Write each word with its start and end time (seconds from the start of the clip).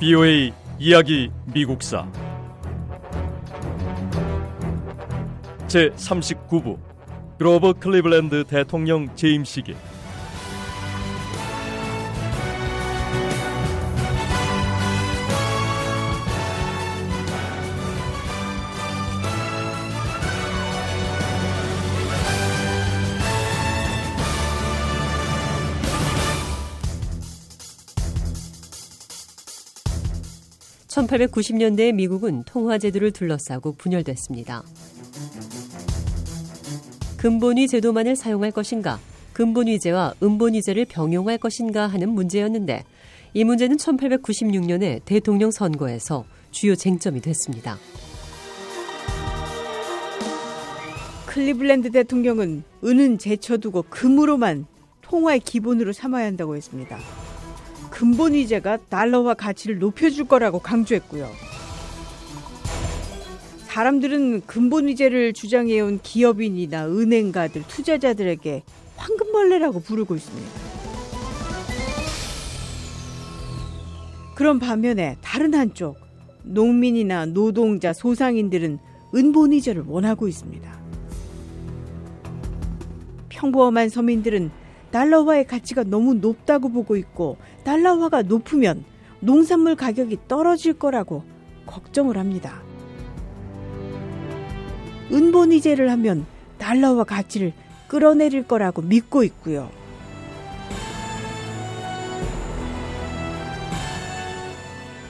BOA 0.00 0.50
이야기 0.78 1.30
미국사. 1.52 2.10
제 5.68 5.90
39부. 5.90 6.78
그로버 7.36 7.74
클리블랜드 7.74 8.44
대통령 8.44 9.14
재임 9.14 9.44
시기 9.44 9.76
1890년대 31.06 31.94
미국은 31.94 32.42
통화제도를 32.44 33.12
둘러싸고 33.12 33.74
분열됐습니다. 33.74 34.62
근본위 37.16 37.68
제도만을 37.68 38.16
사용할 38.16 38.50
것인가, 38.50 38.98
근본위제와 39.32 40.14
음본위제를 40.22 40.86
병용할 40.86 41.38
것인가 41.38 41.86
하는 41.86 42.10
문제였는데 42.10 42.84
이 43.32 43.44
문제는 43.44 43.76
1896년에 43.76 45.02
대통령 45.04 45.50
선거에서 45.50 46.24
주요 46.50 46.74
쟁점이 46.74 47.20
됐습니다. 47.20 47.78
클리블랜드 51.26 51.92
대통령은 51.92 52.64
은은 52.82 53.18
제쳐두고 53.18 53.84
금으로만 53.88 54.66
통화의 55.02 55.40
기본으로 55.40 55.92
삼아야 55.92 56.26
한다고 56.26 56.56
했습니다. 56.56 56.98
근본 58.00 58.32
위제가 58.32 58.78
달러화 58.88 59.34
가치를 59.34 59.78
높여줄 59.78 60.26
거라고 60.26 60.58
강조했고요. 60.58 61.28
사람들은 63.66 64.46
근본 64.46 64.86
위제를 64.86 65.34
주장해온 65.34 66.00
기업인이나 66.02 66.86
은행가들, 66.88 67.64
투자자들에게 67.68 68.62
황금벌레라고 68.96 69.80
부르고 69.80 70.14
있습니다. 70.14 70.50
그런 74.34 74.58
반면에 74.58 75.18
다른 75.20 75.52
한쪽 75.52 75.98
농민이나 76.42 77.26
노동자, 77.26 77.92
소상인들은 77.92 78.78
은본 79.14 79.52
위제를 79.52 79.84
원하고 79.86 80.26
있습니다. 80.26 80.80
평범한 83.28 83.90
서민들은 83.90 84.50
달러화의 84.90 85.46
가치가 85.46 85.84
너무 85.84 86.14
높다고 86.14 86.68
보고 86.68 86.96
있고 86.96 87.36
달러화가 87.64 88.22
높으면 88.22 88.84
농산물 89.20 89.76
가격이 89.76 90.18
떨어질 90.28 90.74
거라고 90.74 91.24
걱정을 91.66 92.16
합니다. 92.16 92.62
은본위제를 95.12 95.90
하면 95.90 96.26
달러화 96.58 97.04
가치를 97.04 97.52
끌어내릴 97.88 98.46
거라고 98.46 98.82
믿고 98.82 99.24
있고요. 99.24 99.70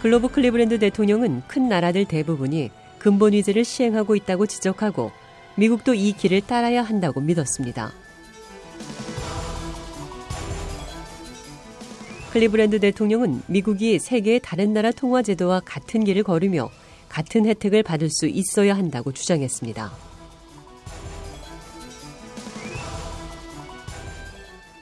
글로브 0.00 0.28
클리브랜드 0.28 0.78
대통령은 0.78 1.42
큰 1.46 1.68
나라들 1.68 2.06
대부분이 2.06 2.70
근본 2.98 3.34
위제를 3.34 3.64
시행하고 3.64 4.16
있다고 4.16 4.46
지적하고 4.46 5.10
미국도 5.56 5.92
이 5.92 6.12
길을 6.12 6.40
따라야 6.42 6.82
한다고 6.82 7.20
믿었습니다. 7.20 7.92
클리브랜드 12.32 12.78
대통령은 12.78 13.42
미국이 13.48 13.98
세계의 13.98 14.40
다른 14.40 14.72
나라 14.72 14.92
통화 14.92 15.20
제도와 15.20 15.60
같은 15.64 16.04
길을 16.04 16.22
걸으며 16.22 16.70
같은 17.08 17.44
혜택을 17.44 17.82
받을 17.82 18.08
수 18.08 18.28
있어야 18.28 18.76
한다고 18.76 19.10
주장했습니다. 19.10 19.90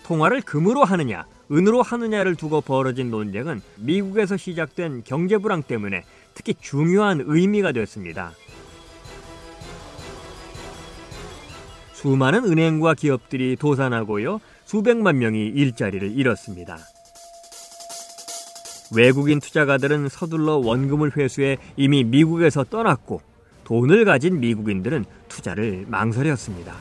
통화를 0.05 0.43
금으로 0.43 0.85
하느냐, 0.85 1.27
은으로 1.51 1.81
하느냐를 1.81 2.35
두고 2.35 2.61
벌어진 2.61 3.11
논쟁은 3.11 3.63
미국에서 3.77 4.37
시작된 4.37 5.05
경제 5.05 5.39
불황 5.39 5.63
때문에 5.63 6.05
특히 6.35 6.55
중요한 6.61 7.23
의미가 7.25 7.73
됐습니다. 7.73 8.33
수많은 11.95 12.45
은행과 12.45 12.95
기업들이 12.95 13.57
도산하고요, 13.57 14.41
수백만 14.67 15.19
명이 15.19 15.47
일자리를 15.47 16.13
잃었습니다. 16.17 16.79
외국인 18.95 19.41
투자가들은 19.41 20.09
서둘러 20.09 20.57
원금을 20.57 21.17
회수해 21.17 21.59
이미 21.77 22.05
미국에서 22.05 22.65
떠났고 22.65 23.21
돈을 23.65 24.05
가진 24.05 24.41
미국인들은 24.41 25.05
투자를 25.29 25.85
망설였습니다. 25.89 26.75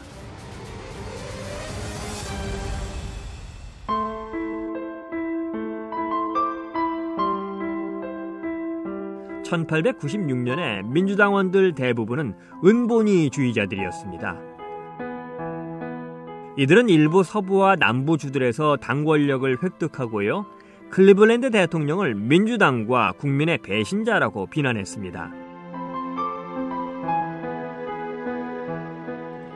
(1896년에) 9.44 10.86
민주당원들 10.92 11.74
대부분은 11.74 12.34
은본위주의자들이었습니다. 12.66 14.38
이들은 16.58 16.90
일부 16.90 17.24
서부와 17.24 17.76
남부 17.76 18.18
주들에서 18.18 18.78
당 18.78 19.06
권력을 19.06 19.58
획득하고요. 19.64 20.46
클리블랜드 20.90 21.52
대통령을 21.52 22.16
민주당과 22.16 23.14
국민의 23.14 23.60
배신자라고 23.60 24.48
비난했습니다. 24.48 25.32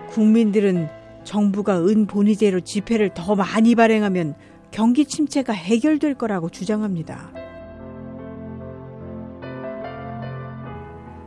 국민들은 0.09 0.89
정부가 1.23 1.79
은본위제로 1.85 2.59
지폐를 2.59 3.13
더 3.13 3.35
많이 3.35 3.75
발행하면 3.75 4.35
경기 4.71 5.05
침체가 5.05 5.53
해결될 5.53 6.15
거라고 6.15 6.49
주장합니다. 6.49 7.31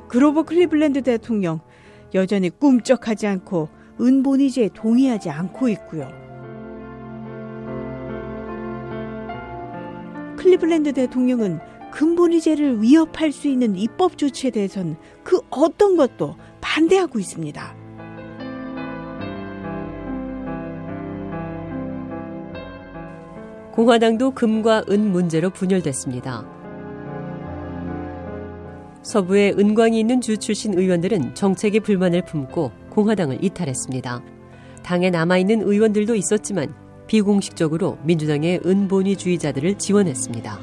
그로버 0.08 0.42
클리블랜드 0.44 1.02
대통령 1.02 1.60
여전히 2.14 2.50
꿈쩍하지 2.50 3.26
않고 3.26 3.68
은본위제에 4.00 4.70
동의하지 4.74 5.30
않고 5.30 5.68
있고요. 5.70 6.23
클리블랜드 10.54 10.92
대통령은 10.92 11.58
근본위제를 11.92 12.82
위협할 12.82 13.32
수 13.32 13.48
있는 13.48 13.76
입법 13.76 14.18
조치에 14.18 14.50
대해선 14.50 14.96
그 15.22 15.40
어떤 15.50 15.96
것도 15.96 16.36
반대하고 16.60 17.18
있습니다. 17.18 17.76
공화당도 23.72 24.32
금과 24.32 24.84
은 24.90 25.10
문제로 25.10 25.50
분열됐습니다. 25.50 26.46
서부에 29.02 29.54
은광이 29.58 29.98
있는 29.98 30.20
주 30.20 30.38
출신 30.38 30.78
의원들은 30.78 31.34
정책에 31.34 31.80
불만을 31.80 32.24
품고 32.24 32.70
공화당을 32.90 33.42
이탈했습니다. 33.42 34.22
당에 34.84 35.10
남아있는 35.10 35.62
의원들도 35.62 36.14
있었지만 36.14 36.83
비공식적으로 37.06 37.98
민주당의 38.02 38.60
은본위주의자들을 38.64 39.78
지원했습니다. 39.78 40.58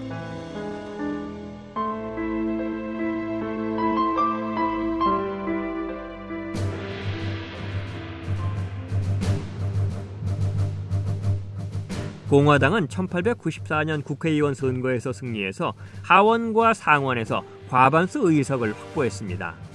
공화당은 12.32 12.88
1894년 12.88 14.06
국회의원 14.06 14.54
선거에서 14.54 15.12
승리해서 15.12 15.74
하원과 16.02 16.74
상원에서 16.74 17.44
과반수 17.70 18.20
의석을 18.24 18.72
확보했습니다. 18.72 19.71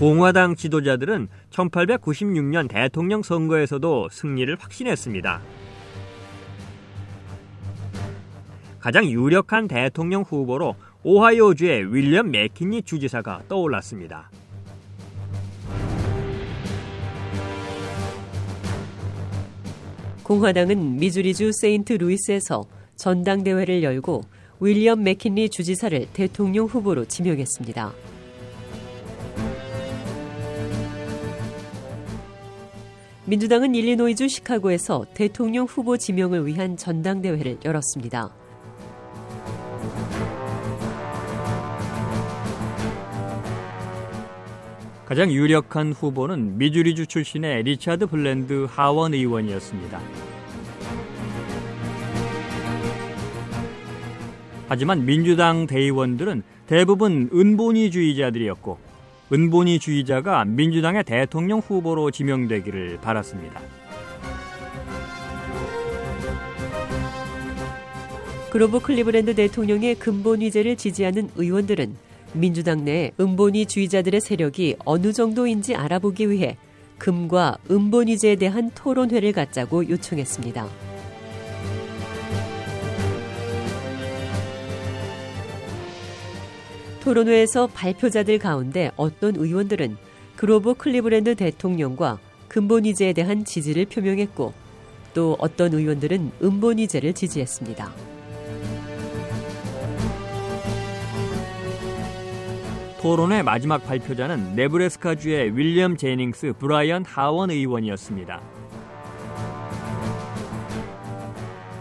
공화당 0.00 0.56
지도자들은 0.56 1.28
1896년 1.50 2.70
대통령 2.70 3.22
선거에서도 3.22 4.08
승리를 4.10 4.56
확신했습니다. 4.58 5.42
가장 8.78 9.04
유력한 9.04 9.68
대통령 9.68 10.22
후보로 10.22 10.74
오하이오주의 11.02 11.94
윌리엄 11.94 12.30
맥키니 12.30 12.80
주지사가 12.80 13.42
떠올랐습니다. 13.46 14.30
공화당은 20.22 20.96
미주리주 20.96 21.50
세인트 21.52 21.92
루이스에서 21.92 22.64
전당대회를 22.96 23.82
열고 23.82 24.22
윌리엄 24.60 25.02
맥킨리 25.02 25.50
주지사를 25.50 26.06
대통령 26.14 26.64
후보로 26.64 27.04
지명했습니다. 27.04 27.92
민주당은 33.30 33.76
일리노이주 33.76 34.26
시카고에서 34.26 35.06
대통령 35.14 35.64
후보 35.64 35.96
지명을 35.96 36.48
위한 36.48 36.76
전당대회를 36.76 37.58
열었습니다. 37.64 38.34
가장 45.06 45.30
유력한 45.30 45.92
후보는 45.92 46.58
미주리주 46.58 47.06
출신의 47.06 47.62
리차드 47.62 48.08
블랜드 48.08 48.66
하원 48.68 49.14
의원이었습니다. 49.14 50.00
하지만 54.66 55.04
민주당 55.04 55.68
대의원들은 55.68 56.42
대부분 56.66 57.30
은본위주의자들이었고 57.32 58.89
은본위주의자가 59.32 60.44
민주당의 60.44 61.04
대통령 61.04 61.60
후보로 61.60 62.10
지명되기를 62.10 62.98
바랐습니다. 63.00 63.60
그로브 68.50 68.80
클리브랜드 68.80 69.36
대통령의 69.36 69.94
근본위제를 69.94 70.76
지지하는 70.76 71.30
의원들은 71.36 71.94
민주당 72.32 72.84
내 72.84 73.12
은본위주의자들의 73.20 74.20
세력이 74.20 74.76
어느 74.84 75.12
정도인지 75.12 75.76
알아보기 75.76 76.30
위해 76.30 76.56
금과 76.98 77.58
은본위제에 77.70 78.36
대한 78.36 78.70
토론회를 78.74 79.32
갖자고 79.32 79.88
요청했습니다. 79.88 80.89
토론회에서 87.00 87.66
발표자들 87.68 88.38
가운데 88.38 88.90
어떤 88.96 89.36
의원들은 89.36 89.96
그로브 90.36 90.74
클리브랜드 90.74 91.34
대통령과 91.34 92.18
근본위제에 92.48 93.12
대한 93.12 93.44
지지를 93.44 93.86
표명했고 93.86 94.52
또 95.14 95.36
어떤 95.38 95.72
의원들은 95.72 96.32
은본위제를 96.42 97.14
지지했습니다. 97.14 97.92
토론의 103.00 103.42
마지막 103.44 103.86
발표자는 103.86 104.54
네브래스카주의 104.56 105.56
윌리엄 105.56 105.96
제닝스 105.96 106.52
브라이언 106.58 107.06
하원 107.06 107.50
의원이었습니다. 107.50 108.42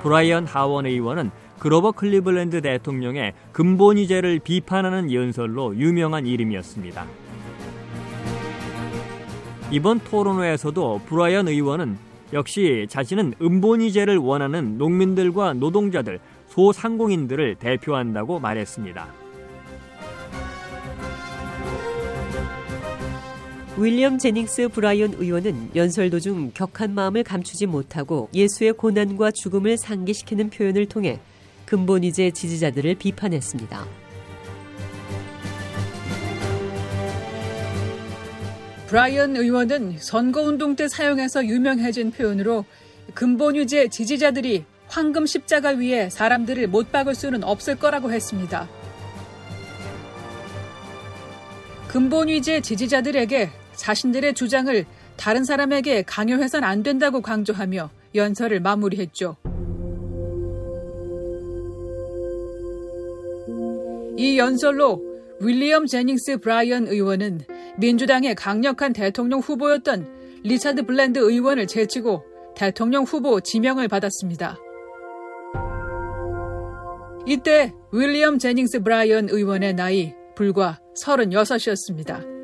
브라이언 0.01 0.45
하원 0.45 0.85
의원은 0.85 1.29
그로버 1.59 1.91
클리블랜드 1.91 2.61
대통령의 2.61 3.33
근본이제를 3.51 4.39
비판하는 4.39 5.11
연설로 5.11 5.75
유명한 5.75 6.25
이름이었습니다. 6.25 7.05
이번 9.71 9.99
토론회에서도 9.99 11.01
브라이언 11.05 11.47
의원은 11.49 11.97
역시 12.31 12.87
자신은 12.89 13.33
은본이제를 13.41 14.17
원하는 14.17 14.77
농민들과 14.77 15.53
노동자들, 15.53 16.19
소상공인들을 16.47 17.55
대표한다고 17.55 18.39
말했습니다. 18.39 19.07
윌리엄 23.77 24.17
제닝스 24.17 24.69
브라이언 24.69 25.15
의원은 25.19 25.71
연설 25.75 26.09
도중 26.09 26.51
격한 26.53 26.93
마음을 26.93 27.23
감추지 27.23 27.65
못하고 27.65 28.29
예수의 28.33 28.73
고난과 28.73 29.31
죽음을 29.31 29.77
상기시키는 29.77 30.49
표현을 30.49 30.85
통해 30.87 31.19
근본이제 31.69 32.31
지지자들을 32.31 32.95
비판했습니다. 32.95 33.85
브라이언 38.87 39.35
의원은 39.35 39.97
선거운동 39.99 40.75
때 40.75 40.87
사용해서 40.87 41.45
유명해진 41.45 42.09
표현으로 42.09 42.65
근본유제 43.13 43.89
지지자들이 43.89 44.65
황금 44.87 45.27
십자가 45.27 45.69
위에 45.69 46.09
사람들을 46.09 46.65
못 46.69 46.91
박을 46.91 47.13
수는 47.13 47.43
없을 47.43 47.75
거라고 47.75 48.11
했습니다. 48.11 48.67
근본위제 51.87 52.61
지지자들에게 52.61 53.51
자신들의 53.75 54.33
주장을 54.33 54.85
다른 55.17 55.43
사람에게 55.43 56.01
강요해선 56.01 56.63
안 56.63 56.81
된다고 56.81 57.21
강조하며 57.21 57.91
연설을 58.15 58.59
마무리했죠. 58.59 59.37
이 64.19 64.37
연설로 64.37 65.01
윌리엄 65.39 65.85
제닝스 65.85 66.39
브라이언 66.39 66.87
의원은 66.87 67.39
민주당의 67.77 68.35
강력한 68.35 68.91
대통령 68.91 69.39
후보였던 69.39 70.41
리차드 70.43 70.81
블랜드 70.85 71.19
의원을 71.19 71.67
제치고 71.67 72.21
대통령 72.53 73.05
후보 73.05 73.39
지명을 73.39 73.87
받았습니다. 73.87 74.57
이때 77.25 77.73
윌리엄 77.93 78.39
제닝스 78.39 78.81
브라이언 78.81 79.29
의원의 79.29 79.75
나이 79.75 80.13
불과 80.35 80.81
36이었습니다. 80.97 82.38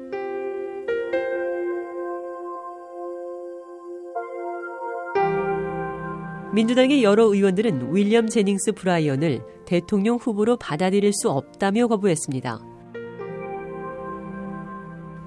민주당의 6.55 7.03
여러 7.03 7.25
의원들은 7.25 7.93
윌리엄 7.93 8.29
제닝스 8.29 8.71
브라이언을 8.71 9.41
대통령 9.65 10.15
후보로 10.15 10.55
받아들일 10.55 11.11
수 11.11 11.29
없다며 11.29 11.87
거부했습니다. 11.87 12.61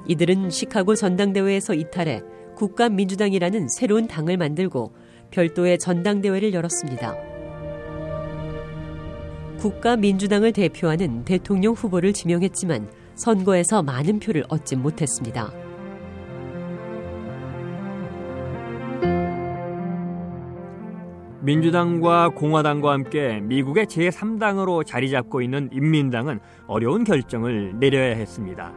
이들은 0.06 0.48
시카고 0.48 0.94
전당대회에서 0.94 1.74
이탈해 1.74 2.22
국가민주당이라는 2.56 3.68
새로운 3.68 4.06
당을 4.06 4.38
만들고 4.38 4.94
별도의 5.30 5.78
전당대회를 5.78 6.54
열었습니다. 6.54 7.14
국가민주당을 9.58 10.52
대표하는 10.52 11.26
대통령 11.26 11.74
후보를 11.74 12.14
지명했지만 12.14 12.88
선거에서 13.16 13.82
많은 13.82 14.18
표를 14.18 14.44
얻지 14.48 14.76
못했습니다. 14.76 15.67
민주당과 21.48 22.32
공화당과 22.34 22.92
함께 22.92 23.40
미국의 23.40 23.86
제3당으로 23.86 24.84
자리 24.84 25.08
잡고 25.08 25.40
있는 25.40 25.70
인민당은 25.72 26.40
어려운 26.66 27.04
결정을 27.04 27.78
내려야 27.78 28.16
했습니다. 28.16 28.70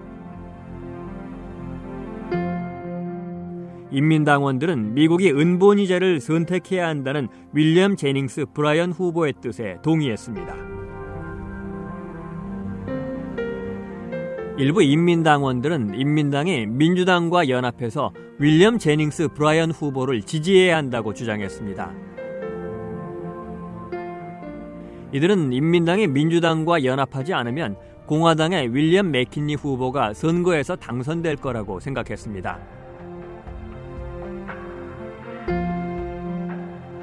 인민당원들은 3.92 4.94
미국이 4.94 5.32
은본이제를 5.32 6.22
선택해야 6.22 6.88
한다는 6.88 7.28
윌리엄 7.52 7.98
제닝스 7.98 8.46
브라이언 8.54 8.94
후보의 8.94 9.34
뜻에 9.42 9.76
동의했습니다. 9.84 10.56
일부 14.60 14.82
인민당원들은 14.82 15.96
인민당이 15.96 16.68
민주당과 16.68 17.50
연합해서 17.50 18.14
윌리엄 18.40 18.78
제닝스 18.80 19.28
브라이언 19.34 19.72
후보를 19.72 20.22
지지해야 20.22 20.78
한다고 20.78 21.14
주장했습니다. 21.14 22.12
이들은 25.14 25.54
인민당이 25.54 26.08
민주당과 26.08 26.84
연합하지 26.84 27.34
않으면 27.34 27.76
공화당의 28.06 28.74
윌리엄 28.74 29.12
맥킨리 29.12 29.56
후보가 29.56 30.14
선거에서 30.14 30.76
당선될 30.76 31.38
거라고 31.38 31.80
생각했습니다. 31.80 32.60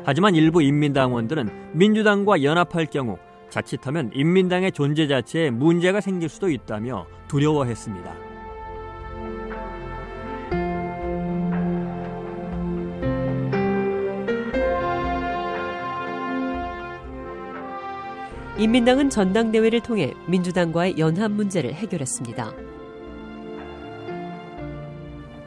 하지만 0.04 0.34
일부 0.34 0.62
인민당원들은 0.62 1.72
민주당과 1.72 2.42
연합할 2.42 2.86
경우 2.86 3.18
자칫하면 3.50 4.10
인민당의 4.14 4.72
존재 4.72 5.06
자체에 5.06 5.50
문제가 5.50 6.00
생길 6.00 6.28
수도 6.28 6.50
있다며 6.50 7.06
두려워했습니다. 7.28 8.27
인민당은 18.58 19.08
전당대회를 19.08 19.80
통해 19.82 20.12
민주당과의 20.26 20.98
연합 20.98 21.30
문제를 21.30 21.72
해결했습니다. 21.74 22.52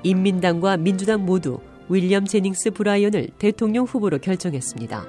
인민당과 0.03 0.77
민주당 0.77 1.25
모두 1.25 1.60
윌리엄 1.89 2.25
제닝스 2.25 2.72
브라이언을 2.72 3.32
대통령 3.38 3.84
후보로 3.84 4.20
결정했습니다. 4.20 5.06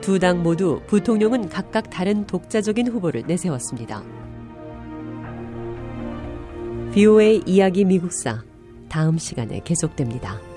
두 0.00 0.18
당 0.18 0.42
모두 0.42 0.80
부통령은 0.86 1.50
각각 1.50 1.90
다른 1.90 2.26
독자적인 2.26 2.88
후보를 2.88 3.24
내세웠습니다. 3.26 4.02
VOA 6.94 7.42
이야기 7.44 7.84
미국사 7.84 8.42
다음 8.88 9.18
시간에 9.18 9.60
계속됩니다. 9.62 10.55